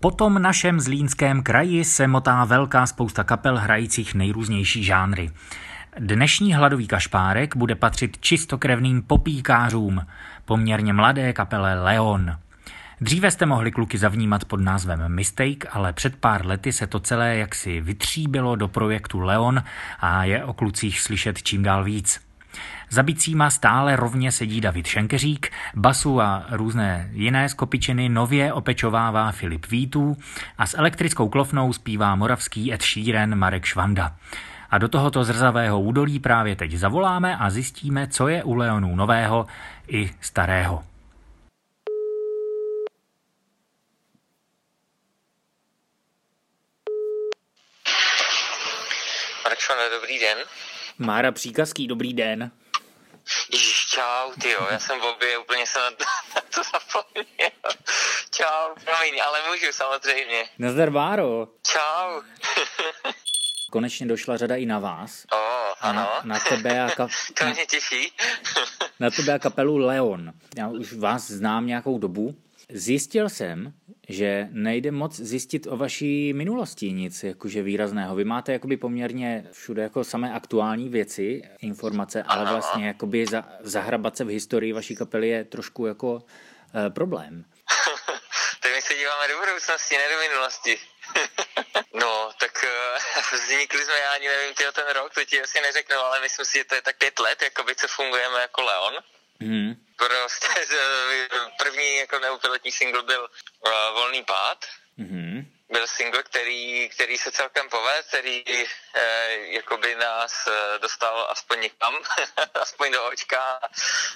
Po 0.06 0.12
tom 0.12 0.42
našem 0.42 0.80
zlínském 0.80 1.44
kraji 1.44 1.86
se 1.86 2.08
motá 2.08 2.46
velká 2.46 2.86
spousta 2.86 3.24
kapel 3.24 3.58
hrajících 3.58 4.16
nejrůznější 4.16 4.84
žánry. 4.84 5.32
Dnešní 6.00 6.54
hladový 6.54 6.88
kašpárek 6.88 7.56
bude 7.56 7.76
patřit 7.76 8.18
čistokrevným 8.20 9.02
popíkářům, 9.02 10.06
poměrně 10.46 10.94
mladé 10.94 11.34
kapele 11.34 11.84
Leon. 11.84 12.38
Dříve 13.02 13.32
jste 13.32 13.46
mohli 13.46 13.72
kluky 13.72 13.98
zavnímat 13.98 14.46
pod 14.46 14.62
názvem 14.62 15.16
Mistake, 15.16 15.68
ale 15.72 15.94
před 15.94 16.16
pár 16.16 16.46
lety 16.46 16.74
se 16.74 16.88
to 16.88 17.00
celé 17.00 17.38
jaksi 17.38 17.82
vytříbilo 17.82 18.56
do 18.56 18.68
projektu 18.68 19.20
Leon 19.20 19.64
a 20.00 20.24
je 20.24 20.44
o 20.44 20.54
klucích 20.54 21.00
slyšet 21.00 21.44
čím 21.44 21.64
dál 21.64 21.84
víc. 21.84 22.25
Za 22.90 23.04
bicíma 23.04 23.50
stále 23.50 23.96
rovně 23.96 24.32
sedí 24.32 24.62
David 24.62 24.88
Šenkeřík, 24.88 25.52
basu 25.76 26.22
a 26.22 26.46
různé 26.52 27.10
jiné 27.12 27.50
skopičiny 27.50 28.10
nově 28.10 28.54
opečovává 28.54 29.32
Filip 29.32 29.68
Vítů 29.68 30.18
a 30.58 30.68
s 30.68 30.78
elektrickou 30.78 31.30
klofnou 31.30 31.74
zpívá 31.74 32.16
moravský 32.16 32.74
Ed 32.74 32.82
Sheeran 32.82 33.36
Marek 33.36 33.66
Švanda. 33.66 34.16
A 34.70 34.78
do 34.78 34.88
tohoto 34.88 35.24
zrzavého 35.24 35.82
údolí 35.82 36.20
právě 36.20 36.56
teď 36.56 36.72
zavoláme 36.72 37.38
a 37.38 37.50
zjistíme, 37.50 38.08
co 38.08 38.28
je 38.28 38.44
u 38.44 38.54
Leonů 38.54 38.96
nového 38.96 39.48
i 39.88 40.12
starého. 40.22 40.84
Marek 49.44 49.60
Švanda, 49.60 49.90
dobrý 49.90 50.20
den. 50.20 50.38
Mára 51.00 51.32
Příkazký, 51.32 51.88
dobrý 51.88 52.14
den. 52.14 52.52
Ježíš, 53.52 53.86
čau, 53.86 54.32
ty 54.42 54.50
jo, 54.52 54.68
já 54.72 54.80
jsem 54.80 55.00
v 55.00 55.04
obě, 55.04 55.38
úplně 55.38 55.66
jsem 55.68 55.82
na 55.82 55.92
to, 55.92 56.04
na 56.36 56.42
to 56.56 56.62
zapomněl. 56.74 57.50
Čau, 58.32 58.76
promiň, 58.86 59.22
ale 59.26 59.40
můžu 59.50 59.72
samozřejmě. 59.72 60.50
Nazdar 60.60 60.92
Máro. 60.92 61.48
Čau. 61.68 62.22
Konečně 63.72 64.06
došla 64.06 64.38
řada 64.38 64.56
i 64.56 64.66
na 64.66 64.80
vás. 64.80 65.26
O, 65.34 65.38
A 65.38 65.76
ano. 65.82 66.02
na, 66.02 66.22
na, 66.24 66.40
tebe 66.40 66.82
a 66.86 66.90
kap, 66.90 67.12
To 67.34 67.46
mě 67.46 67.66
těší. 67.66 68.12
na 69.00 69.10
tebe 69.10 69.34
a 69.34 69.40
kapelu 69.40 69.78
Leon. 69.78 70.32
Já 70.58 70.68
už 70.68 70.94
vás 70.94 71.32
znám 71.32 71.68
nějakou 71.68 72.00
dobu. 72.00 72.36
Zjistil 72.70 73.30
jsem, 73.30 73.74
že 74.10 74.48
nejde 74.52 74.92
moc 74.92 75.16
zjistit 75.16 75.68
o 75.68 75.78
vaší 75.78 76.34
minulosti 76.34 76.92
nic 76.92 77.24
jakože 77.24 77.62
výrazného. 77.62 78.16
Vy 78.16 78.24
máte 78.24 78.54
jakoby 78.54 78.78
poměrně 78.78 79.46
všude 79.52 79.82
jako 79.82 80.04
samé 80.04 80.34
aktuální 80.34 80.90
věci, 80.90 81.42
informace, 81.60 82.24
ale 82.24 82.52
vlastně 82.52 82.88
jakoby 82.88 83.26
za, 83.26 83.44
zahrabat 83.60 84.18
se 84.18 84.24
v 84.24 84.28
historii 84.28 84.74
vaší 84.74 84.96
kapely 84.96 85.30
je 85.30 85.44
trošku 85.44 85.86
jako 85.86 86.22
e, 86.88 86.90
problém. 86.90 87.46
tak 88.60 88.72
my 88.76 88.82
se 88.82 88.94
díváme 88.94 89.28
do 89.28 89.40
budoucnosti, 89.40 89.96
ne 89.98 90.04
do 90.14 90.20
minulosti. 90.30 90.78
no, 91.94 92.32
tak 92.40 92.52
uh, 92.64 93.40
vznikli 93.40 93.86
jsme, 93.86 94.00
já 94.00 94.12
ani 94.12 94.28
nevím, 94.28 94.56
tyjo, 94.56 94.72
ten 94.72 94.88
rok, 94.94 95.14
to 95.14 95.26
ti 95.26 95.42
asi 95.42 95.62
neřeknu, 95.62 95.96
ale 95.96 96.22
myslím 96.22 96.46
si, 96.46 96.58
že 96.58 96.64
to 96.64 96.76
je 96.76 96.82
tak 96.82 96.98
pět 96.98 97.20
let, 97.20 97.42
jakoby, 97.42 97.76
co 97.76 97.88
fungujeme 97.88 98.42
jako 98.42 98.62
Leon. 98.62 98.94
Hmm. 99.42 99.76
Prostě 99.96 100.48
první 101.58 101.96
jako 101.96 102.20
neupilotní 102.20 102.72
single 102.72 103.04
byl 103.04 103.30
uh, 103.60 103.72
Volný 103.94 104.24
pád. 104.24 104.66
Hmm. 104.98 105.52
Byl 105.70 105.88
single, 105.88 106.24
který, 106.24 106.90
který 106.90 107.18
se 107.18 107.32
celkem 107.32 107.70
poved, 107.70 108.06
který 108.08 108.44
eh, 108.94 109.38
jakoby 109.38 109.96
nás 109.96 110.48
eh, 110.48 110.80
dostal 110.80 111.28
aspoň 111.30 111.62
někam, 111.62 111.96
aspoň 112.54 112.92
do 112.92 113.06
očka 113.06 113.60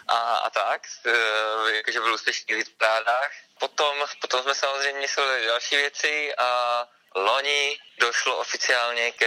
a, 0.07 0.17
a 0.17 0.49
tak, 0.49 0.81
eh, 1.05 1.75
jakože 1.75 1.99
byl 1.99 2.13
úspěšný 2.13 2.55
v 2.55 2.57
hitparádách. 2.57 3.31
Potom, 3.59 4.05
potom 4.21 4.43
jsme 4.43 4.55
samozřejmě 4.55 4.99
mysleli 4.99 5.45
další 5.45 5.75
věci 5.75 6.35
a 6.35 6.87
Loni 7.15 7.77
došlo 7.99 8.37
oficiálně 8.37 9.11
k 9.11 9.25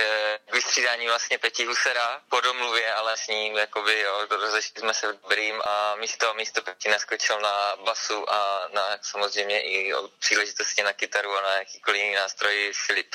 vystřídání 0.53 1.07
vlastně 1.07 1.39
Peti 1.39 1.65
Husera 1.65 2.21
po 2.29 2.41
domluvě, 2.41 2.95
ale 2.95 3.17
s 3.17 3.29
ním 3.29 3.57
jakoby, 3.57 4.01
jo, 4.01 4.27
rozešli 4.31 4.81
jsme 4.81 4.95
se 4.95 5.13
v 5.13 5.21
dobrým 5.23 5.63
a 5.65 5.97
místo, 5.97 6.35
místo 6.35 6.63
Peti 6.63 6.89
naskočil 6.89 7.41
na 7.41 7.77
basu 7.85 8.33
a 8.33 8.69
na 8.75 8.99
samozřejmě 9.03 9.63
i 9.63 9.93
příležitosti 10.19 10.83
na 10.83 10.93
kytaru 10.93 11.39
a 11.39 11.43
na 11.43 11.55
jakýkoliv 11.55 12.03
jiný 12.03 12.15
nástroj 12.15 12.73
Filip. 12.87 13.15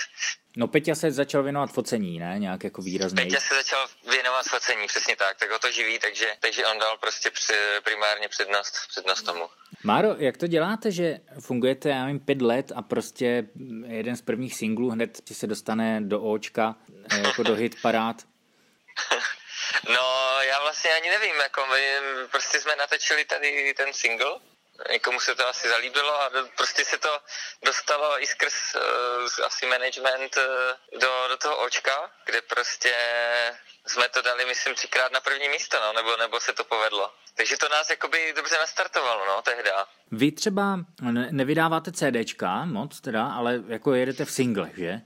No 0.57 0.67
Peťa 0.67 0.95
se 0.95 1.11
začal 1.11 1.43
věnovat 1.43 1.71
focení, 1.71 2.19
ne? 2.19 2.35
Nějak 2.37 2.63
jako 2.63 2.81
výrazně. 2.81 3.23
Peťa 3.23 3.39
se 3.39 3.55
začal 3.55 3.87
věnovat 4.09 4.45
focení, 4.45 4.87
přesně 4.87 5.15
tak, 5.15 5.37
tak 5.37 5.51
ho 5.51 5.59
to 5.59 5.71
živí, 5.71 5.99
takže, 5.99 6.35
takže 6.39 6.65
on 6.65 6.79
dal 6.79 6.97
prostě 6.97 7.31
při, 7.31 7.53
primárně 7.83 8.29
přednost, 8.29 8.73
přednost 8.87 9.21
tomu. 9.21 9.49
Máro, 9.83 10.15
jak 10.17 10.37
to 10.37 10.47
děláte, 10.47 10.91
že 10.91 11.19
fungujete, 11.39 11.89
já 11.89 12.05
nevím, 12.05 12.19
pět 12.19 12.41
let 12.41 12.71
a 12.75 12.81
prostě 12.81 13.47
jeden 13.87 14.15
z 14.15 14.21
prvních 14.21 14.55
singlů 14.55 14.89
hned 14.89 15.21
ti 15.23 15.33
se 15.33 15.47
dostane 15.47 16.01
do 16.01 16.21
očka, 16.21 16.75
jako 17.17 17.43
do 17.43 17.55
hit 17.55 17.81
parád? 17.81 18.15
No, 19.89 20.41
já 20.41 20.61
vlastně 20.61 20.89
ani 20.89 21.09
nevím, 21.09 21.35
jako 21.35 21.61
my 21.65 21.81
prostě 22.31 22.59
jsme 22.59 22.75
natočili 22.75 23.25
tady 23.25 23.73
ten 23.77 23.93
single, 23.93 24.39
někomu 24.91 25.19
se 25.19 25.35
to 25.35 25.47
asi 25.47 25.69
zalíbilo 25.69 26.21
a 26.21 26.29
do, 26.29 26.47
prostě 26.57 26.85
se 26.85 26.97
to 26.97 27.19
dostalo 27.65 28.23
i 28.23 28.27
skrz 28.27 28.75
uh, 28.75 29.45
asi 29.45 29.65
management 29.65 30.37
uh, 30.37 30.99
do, 30.99 31.27
do 31.27 31.37
toho 31.37 31.57
očka, 31.57 32.11
kde 32.25 32.41
prostě 32.41 32.93
jsme 33.87 34.09
to 34.09 34.21
dali, 34.21 34.45
myslím, 34.45 34.75
třikrát 34.75 35.11
na 35.11 35.21
první 35.21 35.49
místo, 35.49 35.77
no, 35.81 35.93
nebo, 35.93 36.17
nebo 36.17 36.39
se 36.39 36.53
to 36.53 36.63
povedlo. 36.63 37.13
Takže 37.35 37.57
to 37.57 37.69
nás 37.69 37.89
jakoby 37.89 38.33
dobře 38.35 38.55
nastartovalo, 38.59 39.25
no, 39.25 39.41
tehda. 39.41 39.87
Vy 40.11 40.31
třeba 40.31 40.79
ne- 41.01 41.27
nevydáváte 41.31 41.91
CDčka 41.91 42.65
moc 42.65 43.01
teda, 43.01 43.25
ale 43.25 43.59
jako 43.67 43.93
jedete 43.93 44.25
v 44.25 44.31
singlech, 44.31 44.77
že? 44.77 45.01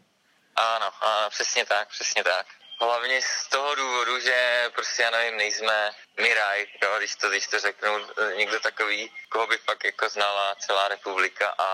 Ano, 0.55 0.91
ano, 1.01 1.29
přesně 1.29 1.65
tak, 1.65 1.89
přesně 1.89 2.23
tak. 2.23 2.45
Hlavně 2.81 3.21
z 3.21 3.47
toho 3.49 3.75
důvodu, 3.75 4.19
že 4.19 4.65
prostě 4.75 5.03
já 5.03 5.09
nevím, 5.09 5.37
nejsme 5.37 5.91
Miraj, 6.21 6.67
jo, 6.83 6.95
když 6.97 7.15
to, 7.15 7.29
když 7.29 7.47
to 7.47 7.59
řeknu, 7.59 8.07
eh, 8.17 8.35
někdo 8.35 8.59
takový, 8.59 9.11
koho 9.29 9.47
by 9.47 9.57
fakt 9.57 9.83
jako 9.83 10.09
znala 10.09 10.55
celá 10.55 10.87
republika 10.87 11.55
a 11.57 11.67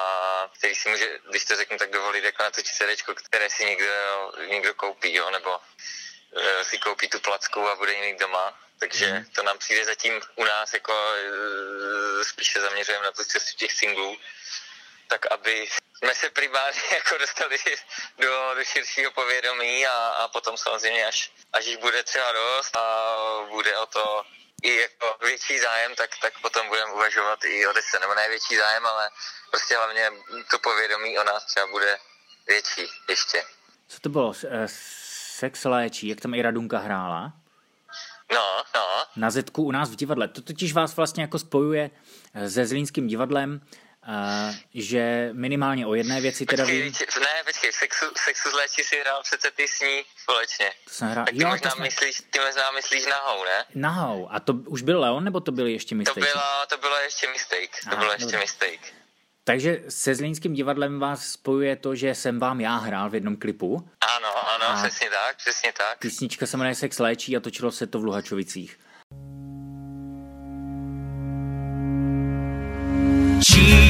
který 0.58 0.76
si 0.76 0.90
může, 0.90 1.20
když 1.30 1.46
to 1.46 1.56
řeknu, 1.56 1.78
tak 1.78 1.92
dovolit 1.92 2.24
jako 2.24 2.44
natočit 2.44 2.76
CDčko, 2.76 3.16
které 3.16 3.50
si 3.50 3.66
někdo, 3.66 3.88
někdo 4.50 4.74
koupí, 4.74 5.14
jo, 5.14 5.32
nebo 5.32 5.60
eh, 6.38 6.64
si 6.64 6.78
koupí 6.78 7.08
tu 7.10 7.20
placku 7.20 7.70
a 7.70 7.76
bude 7.76 7.94
ji 7.94 8.02
mít 8.02 8.20
doma. 8.20 8.60
Takže 8.80 9.26
to 9.36 9.44
nám 9.44 9.58
přijde 9.58 9.86
zatím 9.86 10.22
u 10.36 10.44
nás 10.44 10.74
jako 10.74 10.94
eh, 11.16 12.26
spíše 12.26 12.62
zaměřujeme 12.62 13.06
na 13.06 13.12
tu 13.12 13.24
cestu 13.24 13.58
těch 13.58 13.72
singlů, 13.72 14.18
tak 15.08 15.32
aby 15.32 15.68
jsme 15.98 16.16
se 16.16 16.30
primárně 16.30 16.82
jako 16.96 17.18
dostali 17.18 17.58
do, 18.18 18.56
do 18.56 18.64
širšího 18.64 19.12
povědomí 19.12 19.88
a, 19.88 20.08
a 20.08 20.28
potom 20.28 20.58
samozřejmě, 20.58 21.06
až, 21.06 21.32
až 21.54 21.66
jich 21.66 21.78
bude 21.78 22.04
třeba 22.04 22.32
dost 22.32 22.76
a 22.76 23.16
bude 23.50 23.78
o 23.78 23.86
to 23.86 24.24
i 24.64 24.76
jako 24.76 25.18
větší 25.26 25.60
zájem, 25.60 25.96
tak, 25.96 26.10
tak 26.22 26.34
potom 26.42 26.68
budeme 26.68 26.94
uvažovat 26.94 27.40
i 27.46 27.68
o 27.68 27.74
deset, 27.74 28.02
nebo 28.02 28.16
ne 28.16 28.30
větší 28.30 28.58
zájem, 28.58 28.86
ale 28.86 29.10
prostě 29.52 29.76
hlavně 29.78 30.12
to 30.52 30.60
povědomí 30.60 31.20
o 31.20 31.24
nás 31.24 31.46
třeba 31.46 31.68
bude 31.68 31.98
větší 32.48 32.88
ještě. 33.10 33.44
Co 33.88 34.00
to 34.00 34.10
bylo? 34.10 34.34
Eh, 34.50 34.68
Sex 35.38 35.64
léčí, 35.64 36.08
jak 36.08 36.22
tam 36.22 36.34
i 36.34 36.42
Radunka 36.42 36.78
hrála? 36.78 37.34
No, 38.34 38.64
no. 38.76 38.88
Na 39.16 39.30
Zetku 39.30 39.64
u 39.64 39.72
nás 39.72 39.90
v 39.90 39.96
divadle. 39.96 40.28
To 40.28 40.42
totiž 40.42 40.74
vás 40.74 40.96
vlastně 40.96 41.24
jako 41.24 41.40
spojuje 41.40 41.92
eh, 42.34 42.50
se 42.50 42.66
Zlínským 42.66 43.08
divadlem, 43.08 43.62
eh, 44.08 44.56
že 44.74 45.30
minimálně 45.34 45.86
o 45.86 45.96
jedné 45.96 46.22
věci 46.22 46.46
teda 46.46 46.64
Počkej, 46.64 46.82
vím. 46.82 46.94
teď- 46.94 47.08
ne, 47.20 47.44
počkej, 47.46 47.72
sexu, 47.72 48.06
sexu 48.26 48.50
z 48.50 48.54
léčí 48.54 48.84
si 48.84 49.00
hrál 49.00 49.22
přece 49.24 49.52
ty 49.52 49.68
s 49.68 49.82
ní 49.82 50.02
společně. 50.24 50.72
To 50.84 50.90
jsem 50.94 51.08
hrál, 51.10 51.26
Tak 51.26 51.36
ty 51.36 51.44
jo, 51.44 51.50
možná 51.50 51.70
to 51.70 51.76
jsme, 51.76 51.86
myslíš, 51.86 52.18
ty 52.30 52.40
možná 52.40 52.72
myslíš 52.76 53.06
nahou, 53.06 53.44
ne? 53.46 53.66
nahou. 53.76 54.28
A 54.32 54.40
to 54.40 54.54
už 54.54 54.82
byl 54.82 55.00
Leon, 55.02 55.24
nebo 55.24 55.40
to 55.40 55.52
byly 55.52 55.72
ještě 55.74 55.96
To 55.96 55.98
mistake? 55.98 56.20
bylo, 56.28 56.42
to 56.70 56.78
bylo 56.78 56.98
ještě 57.00 57.28
mistake. 57.28 57.70
To 57.84 57.88
Aha, 57.92 57.96
bylo 58.00 58.12
ještě 58.12 58.24
dobře. 58.26 58.40
mistake. 58.40 58.80
Takže 59.44 59.82
se 59.90 60.16
Zlínským 60.16 60.54
divadlem 60.54 61.00
vás 61.00 61.28
spojuje 61.32 61.76
to, 61.76 61.96
že 61.96 62.16
jsem 62.16 62.40
vám 62.40 62.62
já 62.62 62.76
hrál 62.78 63.10
v 63.10 63.14
jednom 63.14 63.36
klipu. 63.38 63.90
Ano, 64.18 64.50
ano, 64.56 64.66
A- 64.70 64.84
přesně 64.88 65.10
tak, 65.10 65.38
přesně 65.38 65.74
tak. 65.78 66.00
Písnička 66.00 66.46
se 66.46 66.58
jmenuje 66.58 66.76
Sex 66.76 67.00
léčí 67.00 67.38
a 67.38 67.40
točilo 67.40 67.72
se 67.72 67.88
to 67.88 68.00
v 68.00 68.04
Luhačovicích. 68.04 68.80
Čím, 73.44 73.87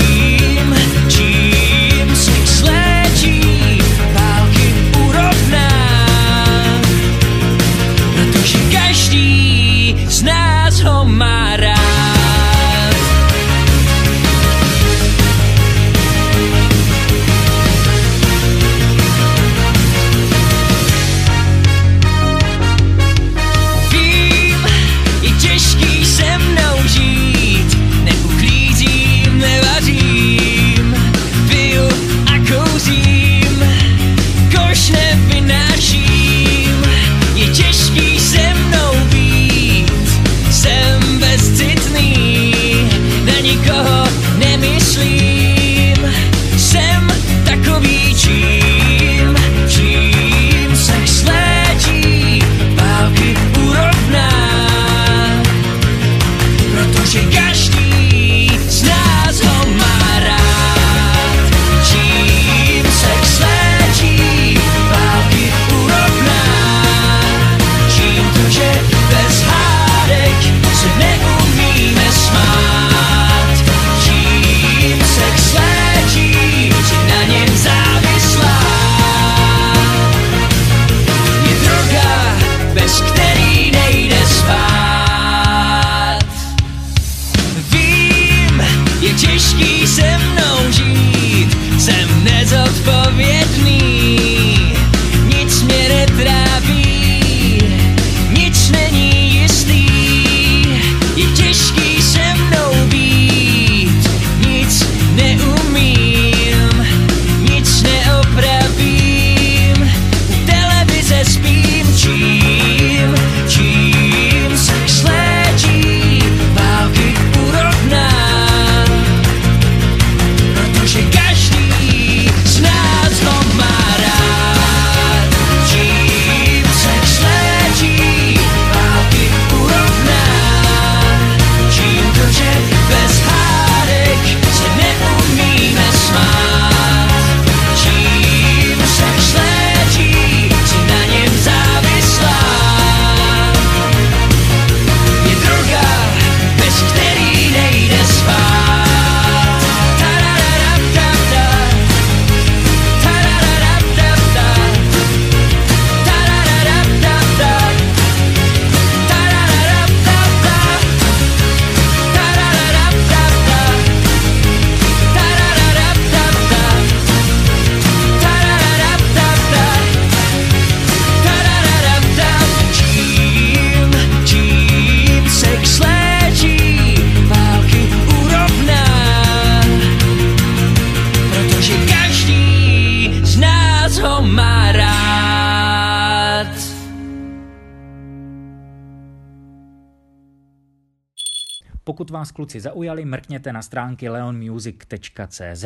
Pokud 191.88 192.10
vás 192.10 192.32
kluci 192.32 192.60
zaujali, 192.60 193.06
mrkněte 193.06 193.54
na 193.54 193.62
stránky 193.62 194.10
leonmusic.cz. 194.10 195.66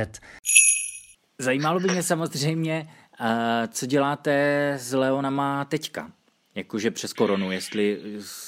Zajímalo 1.39 1.79
by 1.79 1.87
mě 1.87 2.03
samozřejmě, 2.03 2.89
eh, 3.21 3.67
co 3.67 3.85
děláte 3.85 4.33
s 4.79 4.93
Leonama 4.93 5.65
teďka? 5.65 6.11
Jakože 6.55 6.91
přes 6.91 7.13
koronu, 7.13 7.51
jestli 7.51 8.01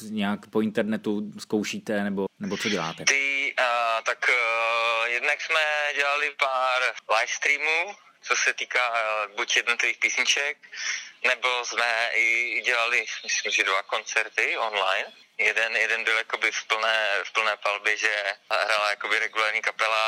nějak 0.09 0.47
po 0.47 0.61
internetu 0.61 1.31
zkoušíte, 1.39 2.03
nebo, 2.03 2.25
nebo 2.39 2.57
co 2.57 2.69
děláte? 2.69 3.03
Ty, 3.03 3.53
uh, 3.59 4.03
tak 4.05 4.17
uh, 4.29 4.52
jednak 5.23 5.41
jsme 5.41 5.93
dělali 5.95 6.31
pár 6.31 6.81
live 7.09 7.27
streamů, 7.27 7.95
co 8.21 8.35
se 8.35 8.53
týká 8.53 8.89
uh, 8.89 9.31
buď 9.35 9.55
jednotlivých 9.55 9.97
písniček, 9.97 10.57
nebo 11.23 11.65
jsme 11.65 12.09
i 12.13 12.61
dělali, 12.61 13.05
myslím, 13.23 13.51
že 13.51 13.63
dva 13.63 13.83
koncerty 13.83 14.57
online. 14.57 15.11
Jeden, 15.37 15.77
jeden 15.77 16.03
byl 16.03 16.17
jakoby 16.17 16.51
v 16.51 16.63
plné, 16.65 17.09
v 17.23 17.31
plné 17.31 17.57
palbě, 17.57 17.97
že 17.97 18.35
hrála 18.51 18.89
jakoby 18.89 19.19
regulární 19.19 19.61
kapela, 19.61 20.05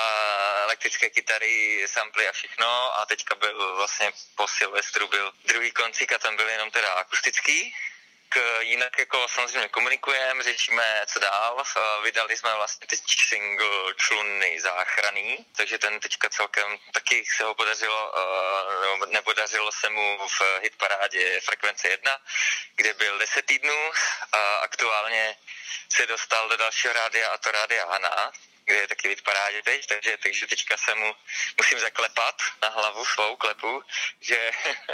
elektrické 0.64 1.10
kytary, 1.10 1.86
samply 1.88 2.28
a 2.28 2.32
všechno 2.32 3.00
a 3.00 3.06
teďka 3.06 3.36
byl 3.36 3.76
vlastně 3.76 4.12
po 4.36 4.48
Silvestru 4.48 5.08
byl 5.08 5.32
druhý 5.46 5.72
koncík 5.72 6.12
a 6.12 6.18
tam 6.18 6.36
byl 6.36 6.50
jenom 6.50 6.72
teda 6.72 6.94
akustický 6.94 7.76
jinak 8.60 9.00
jako 9.00 9.28
samozřejmě 9.28 9.70
komunikujeme, 9.70 10.44
řešíme, 10.44 11.06
co 11.14 11.20
dál. 11.20 11.64
Vydali 12.04 12.38
jsme 12.38 12.54
vlastně 12.54 12.88
teď 12.88 13.00
single 13.28 13.94
Čluny 13.98 14.62
záchraný, 14.62 15.46
takže 15.56 15.78
ten 15.78 16.00
teďka 16.00 16.30
celkem 16.30 16.78
taky 16.94 17.26
se 17.38 17.44
ho 17.44 17.56
podařilo, 17.56 18.14
nebo 18.82 19.06
nepodařilo 19.06 19.72
se 19.72 19.90
mu 19.90 20.28
v 20.28 20.42
hitparádě 20.62 21.42
Frekvence 21.42 21.90
1, 21.90 22.18
kde 22.76 22.94
byl 22.94 23.18
10 23.18 23.46
týdnů. 23.46 23.92
Aktuálně 24.62 25.36
se 25.94 26.06
dostal 26.06 26.50
do 26.50 26.58
dalšího 26.58 26.94
rádia 26.94 27.30
a 27.30 27.38
to 27.38 27.52
rádia 27.52 27.86
Hana, 27.86 28.32
kde 28.66 28.76
je 28.76 28.88
taky 28.88 29.16
parádě 29.16 29.62
teď, 29.62 29.88
takže, 29.88 30.18
takže 30.18 30.48
teďka 30.48 30.78
se 30.78 30.96
mu 30.96 31.16
musím 31.58 31.80
zaklepat 31.80 32.42
na 32.62 32.70
hlavu 32.70 33.06
svou 33.06 33.36
klepu, 33.36 33.84
že 34.22 34.52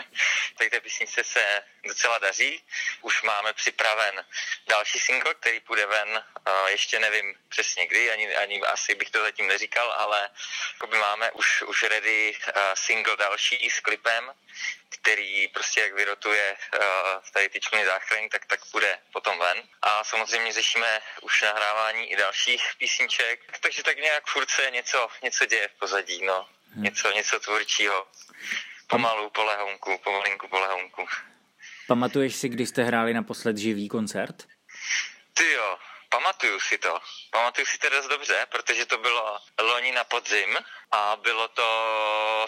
tady 0.58 0.70
té 0.70 0.80
písničce 0.80 1.24
se 1.24 1.64
docela 1.84 2.18
daří. 2.18 2.64
Už 3.02 3.22
máme 3.22 3.54
připraven 3.54 4.26
další 4.68 5.00
single, 5.00 5.34
který 5.34 5.60
půjde 5.60 5.86
ven, 5.86 6.24
ještě 6.68 7.00
nevím 7.00 7.36
přesně 7.50 7.88
kdy, 7.88 8.12
ani, 8.12 8.36
ani 8.36 8.62
asi 8.62 8.96
bych 8.96 9.10
to 9.10 9.22
zatím 9.22 9.48
neříkal, 9.48 9.92
ale 9.92 10.30
máme 11.00 11.32
už, 11.32 11.62
už 11.62 11.84
ready 11.84 12.38
single 12.74 13.18
další 13.18 13.70
s 13.70 13.80
klipem, 13.80 14.34
který 14.90 15.48
prostě 15.48 15.82
jak 15.82 15.94
vyrotuje 15.94 16.58
tady 17.34 17.50
ty 17.50 17.60
čluny 17.60 17.86
záchrany, 17.86 18.30
tak 18.30 18.46
tak 18.46 18.60
bude 18.72 19.00
potom 19.14 19.40
ven. 19.40 19.64
A 19.82 20.04
samozřejmě 20.04 20.54
řešíme 20.54 21.02
už 21.22 21.42
nahrávání 21.42 22.12
i 22.12 22.16
dalších 22.16 22.64
písniček, 22.78 23.40
takže 23.64 23.84
tak 23.84 23.98
nějak 23.98 24.28
furt 24.28 24.50
se 24.50 24.72
něco, 24.72 25.08
něco 25.24 25.46
děje 25.46 25.68
v 25.68 25.80
pozadí, 25.80 26.26
no. 26.26 26.48
Hmm. 26.74 26.84
Něco, 26.84 27.12
něco 27.12 27.40
tvůrčího. 27.40 28.08
Pomalu, 28.88 29.30
polehonku, 29.30 29.98
pomalinku, 30.04 30.48
polehonku. 30.48 31.06
Pamatuješ 31.88 32.36
si, 32.36 32.50
kdy 32.50 32.66
jste 32.66 32.84
hráli 32.84 33.14
naposled 33.14 33.58
živý 33.58 33.90
koncert? 33.90 34.48
Ty 35.34 35.52
jo, 35.52 35.78
Pamatuju 36.12 36.60
si 36.60 36.78
to. 36.78 37.00
Pamatuju 37.32 37.66
si 37.66 37.78
to 37.78 37.90
dost 37.90 38.08
dobře, 38.08 38.48
protože 38.52 38.86
to 38.86 38.98
bylo 38.98 39.38
loni 39.62 39.92
na 39.92 40.04
podzim 40.04 40.58
a 40.92 41.16
bylo 41.16 41.48
to 41.48 41.66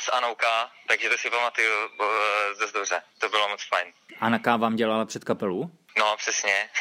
s 0.01 0.11
Anouka, 0.11 0.71
takže 0.87 1.09
to 1.09 1.17
si 1.17 1.29
pamatuju 1.29 1.89
eh, 2.01 2.59
dost 2.59 2.71
dobře. 2.71 3.01
To 3.19 3.29
bylo 3.29 3.49
moc 3.49 3.63
fajn. 3.63 3.93
Anaka 4.19 4.57
vám 4.57 4.75
dělala 4.75 5.05
před 5.05 5.23
kapelu? 5.23 5.71
No, 5.97 6.17
přesně. 6.17 6.69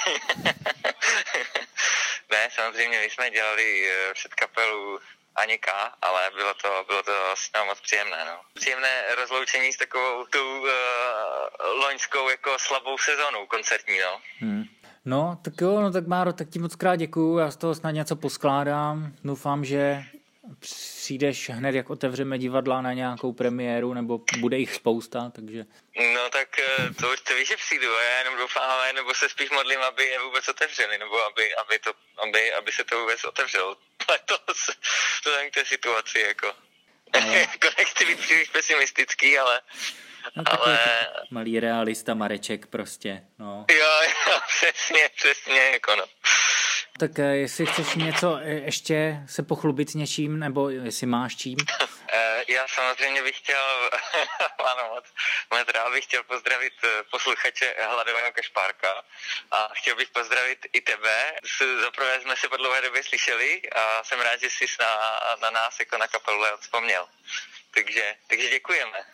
ne, 2.30 2.48
samozřejmě 2.50 3.00
my 3.00 3.10
jsme 3.10 3.30
dělali 3.30 3.90
eh, 3.90 4.14
před 4.14 4.34
kapelu 4.34 4.98
Anika, 5.36 5.94
ale 6.02 6.30
bylo 6.34 6.54
to, 6.54 6.84
bylo 6.86 7.02
to 7.02 7.12
no, 7.56 7.64
moc 7.66 7.80
příjemné. 7.80 8.24
No. 8.24 8.40
Příjemné 8.54 9.14
rozloučení 9.16 9.72
s 9.72 9.76
takovou 9.76 10.24
tou 10.24 10.58
uh, 10.60 10.68
loňskou 11.80 12.28
jako 12.28 12.50
slabou 12.58 12.98
sezónou 12.98 13.46
koncertní. 13.46 13.98
No. 13.98 14.20
Hmm. 14.38 14.64
No, 15.04 15.38
tak 15.42 15.54
jo, 15.60 15.80
no 15.80 15.90
tak 15.90 16.06
Máro, 16.06 16.32
tak 16.32 16.48
ti 16.48 16.58
moc 16.58 16.76
krát 16.76 16.96
děkuju, 16.96 17.38
já 17.38 17.50
z 17.50 17.56
toho 17.56 17.74
snad 17.74 17.90
něco 17.90 18.16
poskládám. 18.16 19.12
Doufám, 19.24 19.64
že 19.64 20.04
přijdeš 20.58 21.50
hned, 21.50 21.74
jak 21.74 21.90
otevřeme 21.90 22.38
divadla 22.38 22.82
na 22.82 22.92
nějakou 22.92 23.32
premiéru, 23.32 23.94
nebo 23.94 24.20
bude 24.38 24.58
jich 24.58 24.74
spousta, 24.74 25.30
takže... 25.34 25.64
No 26.14 26.30
tak 26.30 26.58
eh, 26.58 26.94
to, 27.00 27.16
to 27.28 27.34
víš, 27.34 27.48
že 27.48 27.56
přijdu 27.56 27.96
a 27.96 28.02
já 28.02 28.18
jenom 28.18 28.36
doufám, 28.36 28.94
nebo 28.94 29.14
se 29.14 29.28
spíš 29.28 29.50
modlím, 29.50 29.80
aby 29.80 30.04
je 30.04 30.18
vůbec 30.20 30.48
otevřeli, 30.48 30.98
nebo 30.98 31.24
aby, 31.26 31.54
aby, 31.54 31.78
to, 31.78 31.92
aby, 32.22 32.52
aby 32.52 32.72
se 32.72 32.84
to 32.84 33.00
vůbec 33.00 33.24
otevřelo. 33.24 33.76
To 35.22 35.30
je 35.30 35.50
k 35.50 35.54
té 35.54 35.64
situaci, 35.64 36.20
jako. 36.20 36.54
Ale... 37.12 37.38
jako 37.52 37.68
nechci 37.78 38.04
být 38.04 38.18
příliš 38.20 38.48
pesimistický, 38.48 39.38
ale 39.38 39.60
No, 40.36 40.42
ale... 40.46 40.78
malý 41.30 41.60
realista 41.60 42.14
Mareček 42.14 42.66
prostě, 42.66 43.22
no. 43.38 43.66
Jo, 43.70 43.86
jo, 44.26 44.40
přesně, 44.48 45.10
přesně, 45.16 45.60
jako 45.60 45.96
no. 45.96 46.04
Tak 46.98 47.18
eh, 47.18 47.36
jestli 47.36 47.66
chceš 47.66 47.94
něco 47.94 48.38
eh, 48.42 48.50
ještě 48.50 49.22
se 49.26 49.42
pochlubit 49.42 49.94
něčím, 49.94 50.38
nebo 50.38 50.70
jestli 50.70 51.06
máš 51.06 51.36
čím? 51.36 51.58
Eh, 52.14 52.44
já 52.48 52.68
samozřejmě 52.68 53.22
bych 53.22 53.38
chtěl, 53.38 53.90
ano, 54.58 54.94
moc, 54.94 55.04
moc 55.50 55.68
rád 55.68 55.92
bych 55.92 56.04
chtěl 56.04 56.22
pozdravit 56.22 56.72
posluchače 57.10 57.74
Hladového 57.86 58.32
Kašpárka 58.32 59.04
a 59.50 59.68
chtěl 59.74 59.96
bych 59.96 60.08
pozdravit 60.08 60.66
i 60.72 60.80
tebe. 60.80 61.32
Zaprvé 61.80 62.20
jsme 62.20 62.36
se 62.36 62.48
po 62.48 62.56
dlouhé 62.56 62.82
době 62.82 63.02
slyšeli 63.02 63.62
a 63.70 64.04
jsem 64.04 64.20
rád, 64.20 64.40
že 64.40 64.50
jsi 64.50 64.64
na, 64.80 65.20
na 65.42 65.50
nás 65.50 65.80
jako 65.80 65.98
na 65.98 66.06
kapelu 66.08 66.44
vzpomněl. 66.60 67.08
Takže, 67.74 68.16
takže 68.26 68.50
děkujeme. 68.50 69.04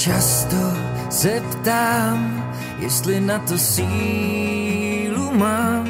Často 0.00 0.56
se 1.10 1.42
ptám, 1.52 2.52
jestli 2.78 3.20
na 3.20 3.38
to 3.38 3.58
sílu 3.58 5.32
mám, 5.32 5.88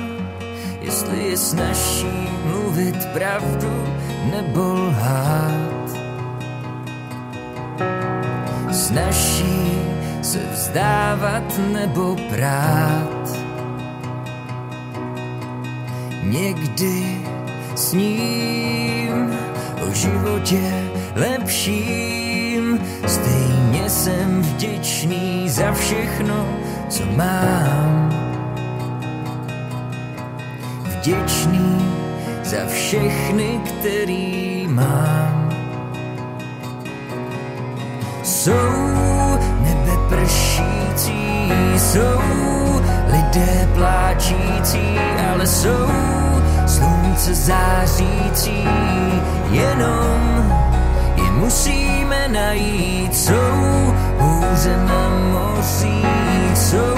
jestli 0.81 1.31
je 1.31 1.37
snaží 1.37 2.29
mluvit 2.45 3.07
pravdu 3.15 3.85
nebo 4.31 4.75
lhát. 4.75 5.91
Snaží 8.73 9.79
se 10.23 10.39
vzdávat 10.53 11.61
nebo 11.73 12.17
prát. 12.31 13.39
Někdy 16.23 17.23
sním 17.75 19.39
o 19.89 19.95
životě 19.95 20.91
lepším, 21.15 22.30
stejně 23.07 23.91
jsem 23.91 24.43
vděčný 24.43 25.49
za 25.49 25.73
všechno, 25.73 26.47
co 26.89 27.03
mám. 27.17 28.11
Vděčný 30.85 31.93
za 32.45 32.67
všechny, 32.67 33.61
který 33.65 34.67
mám. 34.71 35.51
Jsou 38.23 39.39
nebe 39.61 39.93
pršící, 40.09 41.53
jsou 41.77 42.21
lidé 43.07 43.69
pláčící, 43.75 44.99
ale 45.33 45.47
jsou 45.47 45.91
slunce 46.67 47.35
zářící, 47.35 48.65
jenom 49.51 49.51
je 49.51 50.70
musíme 51.41 52.29
najít. 52.29 53.17
Jsou 53.17 53.95
hůře 54.19 54.77
na 54.77 55.09
mořích, 55.09 56.57
jsou 56.57 56.95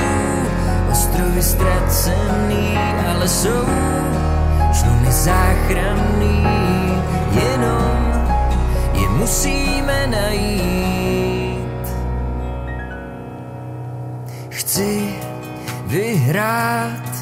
ostrovy 0.92 1.42
ztracený, 1.42 2.78
ale 3.09 3.28
jsou 3.28 3.64
čluny 4.72 5.12
záchranný, 5.12 6.46
jenom 7.33 8.26
je 8.92 9.09
musíme 9.09 10.07
najít. 10.07 11.62
Chci 14.48 15.14
vyhrát 15.87 17.12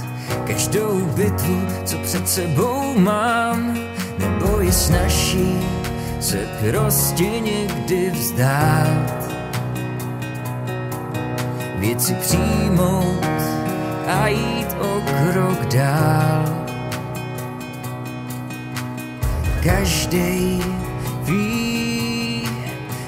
každou 0.46 1.00
bitvu, 1.00 1.66
co 1.85 1.98
před 1.98 2.28
sebou 2.28 2.98
mám, 2.98 3.78
nebo 4.18 4.61
je 4.61 4.72
snaží 4.72 5.80
se 6.20 6.48
prostě 6.70 7.24
někdy 7.24 8.11
vzdát. 8.11 9.30
Věci 11.76 12.14
přijmout 12.14 13.24
a 14.06 14.28
jít 14.28 14.76
o 14.80 15.00
krok 15.00 15.66
dál. 15.74 16.61
každý 19.64 20.62
ví, 21.22 22.48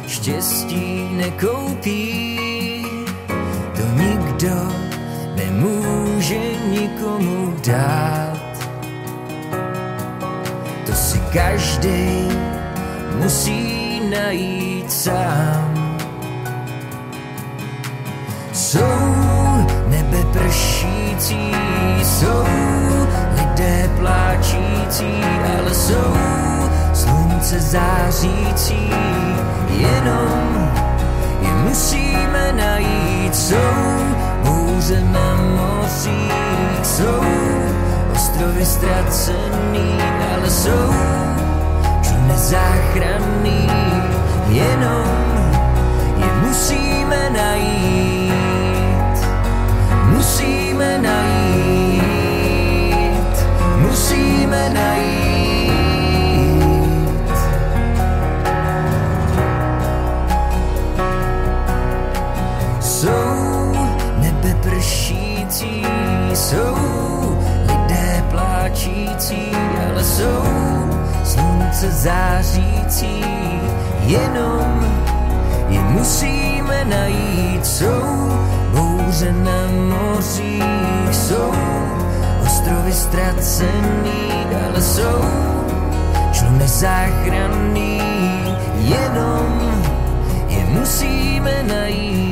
štěstí 0.07 1.09
nekoupí, 1.12 2.38
to 3.77 3.83
nikdo 4.03 4.72
nemůže 5.37 6.40
nikomu 6.68 7.55
dát. 7.66 8.68
To 10.87 10.92
si 10.92 11.18
každý 11.33 12.29
musí 13.18 14.01
najít 14.11 14.92
sám. 14.92 15.98
Jsou 18.53 19.66
nebe 19.88 20.18
pršící, 20.33 21.53
jsou 22.03 22.44
lidé 23.37 23.90
pláčící, 23.98 25.22
ale 25.59 25.75
jsou 25.75 26.14
slunce 26.94 27.61
zářící, 27.61 28.90
jenom 29.68 30.70
je 31.40 31.51
musíme 31.51 32.53
najít. 32.53 33.37
Jsou 33.37 34.05
bouře 34.44 35.01
na 35.01 35.35
mořích, 35.35 36.87
jsou 36.87 37.25
ostrovy 38.12 38.66
ztracený, 38.66 39.98
ale 40.35 40.51
jsou 40.51 40.92
čluny 42.33 42.38
záchranný, 42.38 43.68
jenom 44.49 45.07
je 46.16 46.33
musíme 46.47 47.31
najít. 47.31 48.33
Musíme 50.05 50.99
najít, 50.99 52.12
musíme 53.79 54.71
najít. 54.71 55.12
Jsou 62.81 63.73
nebe 64.18 64.55
pršící, 64.62 65.87
jsou 66.35 66.77
lidé 67.66 68.25
pláčící, 68.31 69.53
ale 69.90 70.05
jsou 70.05 70.72
slunce 71.73 71.91
zářící, 71.91 73.25
jenom 74.07 74.87
je 75.69 75.81
musíme 75.81 76.85
najít. 76.85 77.67
Jsou 77.67 78.39
bouře 78.75 79.33
na 79.33 79.69
mořích, 79.71 81.15
jsou 81.15 81.53
ostrovy 82.43 82.93
ztracený, 82.93 84.33
ale 84.69 84.83
jsou 84.83 85.25
čluny 86.33 86.69
záchranný, 86.69 88.03
jenom 88.79 89.73
je 90.49 90.65
musíme 90.65 91.63
najít. 91.63 92.32